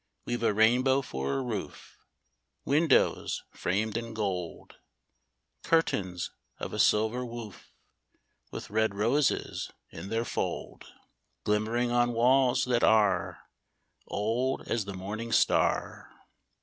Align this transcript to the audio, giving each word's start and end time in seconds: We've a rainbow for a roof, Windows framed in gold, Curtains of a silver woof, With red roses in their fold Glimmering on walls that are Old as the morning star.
We've 0.25 0.41
a 0.41 0.51
rainbow 0.51 1.03
for 1.03 1.33
a 1.33 1.43
roof, 1.43 1.95
Windows 2.65 3.43
framed 3.51 3.95
in 3.95 4.15
gold, 4.15 4.77
Curtains 5.61 6.31
of 6.57 6.73
a 6.73 6.79
silver 6.79 7.23
woof, 7.23 7.71
With 8.49 8.71
red 8.71 8.95
roses 8.95 9.69
in 9.91 10.09
their 10.09 10.25
fold 10.25 10.85
Glimmering 11.43 11.91
on 11.91 12.13
walls 12.13 12.65
that 12.65 12.83
are 12.83 13.43
Old 14.07 14.63
as 14.65 14.85
the 14.85 14.95
morning 14.95 15.31
star. 15.31 16.09